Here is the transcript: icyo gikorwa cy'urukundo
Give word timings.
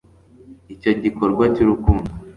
icyo 0.73 0.91
gikorwa 1.03 1.43
cy'urukundo 1.55 2.09